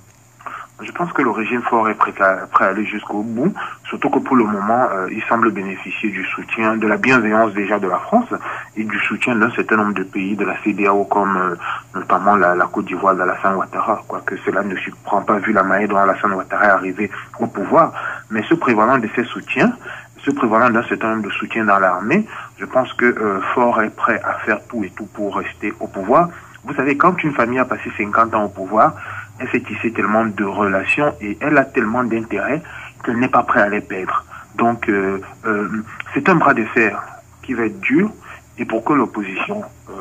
Je 0.82 0.90
pense 0.90 1.12
que 1.12 1.22
le 1.22 1.30
régime 1.30 1.62
fort 1.62 1.88
est 1.88 1.94
prêt 1.94 2.12
à, 2.20 2.46
prêt 2.46 2.64
à 2.64 2.68
aller 2.68 2.84
jusqu'au 2.84 3.22
bout, 3.22 3.54
surtout 3.88 4.10
que 4.10 4.18
pour 4.18 4.36
le 4.36 4.44
moment, 4.44 4.88
euh, 4.92 5.06
il 5.10 5.22
semble 5.24 5.50
bénéficier 5.50 6.10
du 6.10 6.24
soutien, 6.24 6.76
de 6.76 6.86
la 6.86 6.96
bienveillance 6.96 7.52
déjà 7.52 7.78
de 7.78 7.88
la 7.88 7.98
France 7.98 8.28
et 8.76 8.84
du 8.84 8.98
soutien 8.98 9.36
d'un 9.36 9.50
certain 9.52 9.76
nombre 9.76 9.94
de 9.94 10.02
pays 10.02 10.34
de 10.34 10.44
la 10.44 10.56
CDAO 10.62 11.04
comme 11.04 11.36
euh, 11.36 11.54
notamment 11.94 12.36
la, 12.36 12.54
la 12.54 12.66
Côte 12.66 12.86
d'Ivoire 12.86 13.14
d'Alassane 13.14 13.56
Ouattara, 13.56 14.02
quoique 14.08 14.36
cela 14.44 14.62
ne 14.62 14.74
surprend 14.76 15.22
pas 15.22 15.38
vu 15.38 15.52
la 15.52 15.62
manière 15.62 15.88
dont 15.88 15.96
Alassane 15.96 16.32
Ouattara 16.32 16.64
est 16.64 16.70
arrivé 16.70 17.10
au 17.38 17.46
pouvoir. 17.46 17.92
Mais 18.30 18.42
ce 18.48 18.54
prévalant 18.54 18.98
de 18.98 19.08
ces 19.14 19.24
soutiens, 19.24 19.72
ce 20.24 20.30
prévalant 20.30 20.70
d'un 20.70 20.84
certain 20.84 21.10
nombre 21.10 21.28
de 21.28 21.30
soutiens 21.30 21.64
dans 21.64 21.78
l'armée, 21.78 22.26
je 22.58 22.64
pense 22.64 22.92
que 22.94 23.04
euh, 23.06 23.40
Fort 23.54 23.82
est 23.82 23.94
prêt 23.94 24.20
à 24.24 24.34
faire 24.44 24.58
tout 24.68 24.82
et 24.84 24.90
tout 24.90 25.06
pour 25.06 25.36
rester 25.36 25.72
au 25.80 25.86
pouvoir. 25.86 26.28
Vous 26.64 26.74
savez, 26.74 26.96
quand 26.96 27.22
une 27.24 27.32
famille 27.32 27.58
a 27.58 27.64
passé 27.64 27.90
50 27.96 28.34
ans 28.34 28.44
au 28.44 28.48
pouvoir, 28.48 28.94
elle 29.42 29.48
s'est 29.50 29.60
tissée 29.60 29.92
tellement 29.92 30.24
de 30.24 30.44
relations 30.44 31.14
et 31.20 31.36
elle 31.40 31.58
a 31.58 31.64
tellement 31.64 32.04
d'intérêts 32.04 32.62
qu'elle 33.04 33.18
n'est 33.18 33.28
pas 33.28 33.42
prête 33.42 33.64
à 33.64 33.68
les 33.68 33.80
perdre. 33.80 34.24
Donc, 34.54 34.88
euh, 34.88 35.20
euh, 35.46 35.68
c'est 36.14 36.28
un 36.28 36.36
bras 36.36 36.54
de 36.54 36.64
fer 36.66 37.02
qui 37.42 37.54
va 37.54 37.64
être 37.64 37.80
dur 37.80 38.10
et 38.58 38.64
pour 38.64 38.84
que 38.84 38.92
l'opposition 38.92 39.64
euh, 39.90 39.92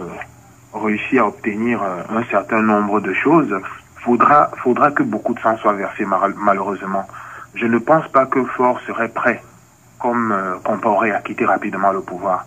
réussisse 0.73 1.19
à 1.19 1.25
obtenir 1.25 1.81
un 1.81 2.23
certain 2.25 2.61
nombre 2.61 2.99
de 2.99 3.13
choses, 3.13 3.55
faudra, 4.03 4.51
faudra 4.57 4.91
que 4.91 5.01
beaucoup 5.01 5.33
de 5.33 5.39
sang 5.39 5.57
soit 5.57 5.73
versé 5.73 6.05
malheureusement. 6.37 7.07
Je 7.55 7.65
ne 7.65 7.79
pense 7.79 8.07
pas 8.09 8.27
que 8.27 8.43
Fort 8.43 8.79
serait 8.85 9.09
prêt, 9.09 9.41
comme 9.99 10.35
Compaoré, 10.63 11.11
à 11.11 11.21
quitter 11.21 11.45
rapidement 11.45 11.91
le 11.91 12.01
pouvoir. 12.01 12.45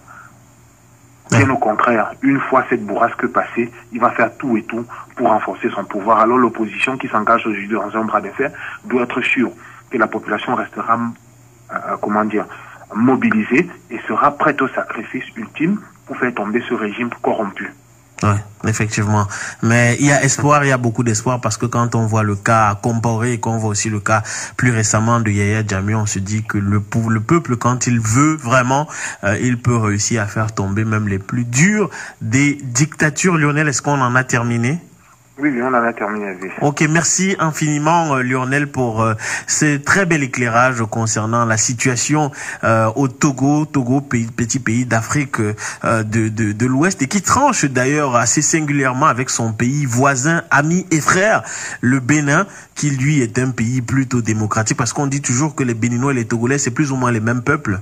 Bien 1.31 1.49
au 1.51 1.57
contraire, 1.57 2.13
une 2.23 2.39
fois 2.39 2.65
cette 2.69 2.85
bourrasque 2.85 3.27
passée, 3.29 3.71
il 3.93 4.01
va 4.01 4.11
faire 4.11 4.37
tout 4.37 4.57
et 4.57 4.63
tout 4.63 4.85
pour 5.17 5.29
renforcer 5.29 5.71
son 5.71 5.85
pouvoir. 5.85 6.21
Alors 6.21 6.39
l'opposition 6.39 6.97
qui 6.97 7.09
s'engage 7.09 7.47
aujourd'hui 7.47 7.69
dans 7.69 7.97
un 7.97 8.05
bras 8.05 8.21
de 8.21 8.29
fer 8.31 8.51
doit 8.85 9.03
être 9.03 9.21
sûre 9.23 9.51
que 9.91 9.99
la 9.99 10.07
population 10.07 10.55
restera, 10.55 10.95
euh, 10.95 11.75
euh, 11.75 11.97
comment 12.01 12.25
dire, 12.25 12.47
mobilisée 12.95 13.69
et 13.91 13.99
sera 14.07 14.33
prête 14.33 14.61
au 14.61 14.69
sacrifice 14.69 15.25
ultime 15.37 15.81
pour 16.07 16.17
faire 16.19 16.35
tomber 16.35 16.63
ce 16.69 16.75
régime 16.75 17.11
corrompu. 17.23 17.73
Oui, 18.25 18.37
effectivement. 18.71 19.29
Mais 19.63 19.99
il 20.01 20.07
y 20.07 20.13
a 20.13 20.25
espoir, 20.25 20.65
il 20.65 20.69
y 20.69 20.73
a 20.73 20.79
beaucoup 20.79 21.05
d'espoir 21.05 21.43
parce 21.43 21.59
que 21.59 21.67
quand 21.67 21.95
on 21.95 22.07
voit 22.07 22.23
le 22.23 22.37
cas 22.37 22.75
comparé 22.75 23.35
et 23.35 23.39
qu'on 23.39 23.59
voit 23.59 23.69
aussi 23.71 23.91
le 23.91 24.01
cas 24.01 24.23
plus 24.57 24.71
récemment 24.71 25.21
de 25.21 25.31
Yaya 25.31 25.63
Djamé, 25.67 25.95
on 25.95 26.07
se 26.07 26.21
dit 26.21 26.43
que 26.43 26.57
le, 26.57 26.83
le 27.11 27.21
peuple, 27.21 27.57
quand 27.57 27.87
il 27.87 28.01
veut 28.01 28.37
vraiment, 28.37 28.89
euh, 29.25 29.37
il 29.43 29.61
peut 29.61 29.77
réussir 29.77 30.23
à 30.23 30.27
faire 30.27 30.53
tomber 30.53 30.87
même 30.87 31.07
les 31.07 31.19
plus 31.19 31.45
dures 31.45 31.91
des 32.23 32.59
dictatures. 32.63 33.37
Lionel, 33.37 33.69
est-ce 33.69 33.83
qu'on 33.83 34.01
en 34.01 34.15
a 34.15 34.25
terminé? 34.25 34.81
Oui, 35.37 35.51
on 35.61 35.67
en 35.67 35.75
a 35.75 35.93
terminé. 35.93 36.37
Ok, 36.61 36.83
merci 36.89 37.35
infiniment 37.41 38.15
euh, 38.15 38.23
Lionel 38.23 38.69
pour 38.69 39.03
euh, 39.03 39.15
ce 39.49 39.79
très 39.79 40.07
bel 40.07 40.23
éclairage 40.23 40.85
concernant 40.89 41.45
la 41.45 41.57
situation 41.57 42.31
euh, 42.63 42.89
au 42.95 43.09
Togo, 43.09 43.65
Togo, 43.65 44.01
petit 44.01 44.61
pays 44.61 44.87
d'Afrique 44.87 45.41
de, 45.41 46.29
de, 46.29 46.53
de 46.53 46.67
l'Ouest 46.67 47.03
et 47.03 47.09
qui 47.09 47.21
tranche 47.21 47.65
d'ailleurs 47.65 48.15
assez 48.15 48.43
singulièrement 48.43 49.07
avec 49.07 49.29
son 49.29 49.53
pays 49.53 49.87
voisin, 49.87 50.45
ami 50.53 50.87
et 50.93 51.01
frère, 51.01 51.43
le 51.81 51.99
Bénin, 51.99 52.47
qui 52.75 52.91
lui 52.91 53.21
est 53.21 53.39
un 53.39 53.51
pays 53.51 53.83
plutôt 53.83 54.23
démocratique 54.23 54.77
parce 54.77 54.93
qu'on 54.93 55.07
dit 55.07 55.21
toujours 55.21 55.55
que 55.55 55.63
les 55.63 55.75
Béninois 55.75 56.13
et 56.13 56.17
les 56.17 56.25
Togolais 56.25 56.59
c'est 56.59 56.71
plus 56.71 56.93
ou 56.93 56.97
moins 56.97 57.13
les 57.13 57.21
mêmes 57.21 57.43
peuples. 57.43 57.81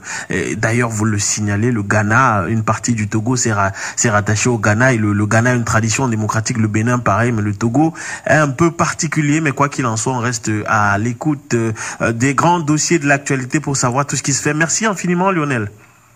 D'ailleurs, 0.57 0.91
vous 0.91 1.05
le 1.05 1.19
signalez, 1.19 1.73
le 1.73 1.83
Ghana, 1.83 2.47
une 2.49 2.63
partie 2.63 2.95
du 2.95 3.09
Togo 3.09 3.37
s'est 3.37 3.53
ra 3.53 3.73
rattaché 4.05 4.49
au 4.49 4.59
Ghana 4.59 4.93
et 4.93 4.99
le, 4.99 5.13
le 5.13 5.27
Ghana 5.27 5.51
a 5.51 5.55
une 5.55 5.65
tradition 5.65 6.09
démocratique, 6.09 6.59
le 6.59 6.69
Bénin 6.69 6.99
pareil, 6.99 7.33
mais 7.33 7.43
le 7.43 7.55
Togo 7.55 7.95
est 8.27 8.35
un 8.35 8.49
peu 8.49 8.71
particulier, 8.71 9.41
mais 9.41 9.53
quoi 9.53 9.69
qu'il 9.69 9.87
en 9.87 9.97
soit, 9.97 10.13
on 10.13 10.19
reste 10.19 10.51
à 10.67 10.99
l'écoute 10.99 11.55
euh, 11.55 11.73
des 12.13 12.35
grands 12.35 12.61
dossiers 12.61 12.99
de 12.99 13.07
l'actualité 13.07 13.61
pour 13.61 13.77
savoir 13.77 14.07
tout 14.07 14.17
ce 14.17 14.23
qui 14.23 14.33
se 14.33 14.43
fait. 14.43 14.55
Merci 14.55 14.87
infiniment, 14.87 15.31
Lionel. 15.31 15.71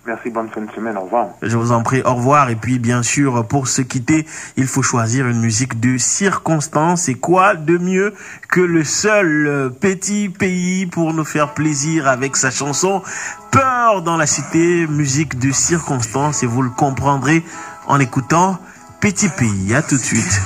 Merci, 0.06 0.30
bonne 0.30 0.48
fin 0.48 0.60
de 0.60 0.70
semaine, 0.70 0.96
au 0.96 1.00
revoir. 1.00 1.30
Je 1.42 1.56
vous 1.56 1.72
en 1.72 1.82
prie, 1.82 2.00
au 2.04 2.14
revoir. 2.14 2.48
Et 2.48 2.54
puis, 2.54 2.78
bien 2.78 3.02
sûr, 3.02 3.44
pour 3.48 3.66
se 3.66 3.82
quitter, 3.82 4.24
il 4.56 4.68
faut 4.68 4.82
choisir 4.82 5.26
une 5.26 5.40
musique 5.40 5.80
de 5.80 5.98
circonstance. 5.98 7.08
Et 7.08 7.14
quoi 7.14 7.56
de 7.56 7.76
mieux 7.76 8.14
que 8.48 8.60
le 8.60 8.84
seul 8.84 9.46
euh, 9.48 9.68
petit 9.68 10.28
pays 10.28 10.86
pour 10.86 11.12
nous 11.12 11.24
faire 11.24 11.54
plaisir 11.54 12.06
avec 12.06 12.36
sa 12.36 12.52
chanson 12.52 13.02
Peur 13.50 14.02
dans 14.02 14.16
la 14.16 14.26
cité, 14.26 14.86
musique 14.86 15.40
de 15.40 15.50
circonstance. 15.50 16.44
Et 16.44 16.46
vous 16.46 16.62
le 16.62 16.70
comprendrez 16.70 17.44
en 17.88 17.98
écoutant 17.98 18.58
Petit 19.00 19.28
Pays. 19.28 19.74
À 19.74 19.82
tout 19.82 19.96
de 19.96 20.02
suite. 20.02 20.40